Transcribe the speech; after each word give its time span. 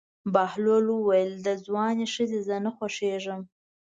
بهلول 0.33 0.85
وویل: 0.91 1.31
د 1.45 1.47
ځوانې 1.65 2.05
ښځې 2.13 2.39
زه 2.47 2.55
نه 2.65 2.71
خوښېږم. 2.77 3.41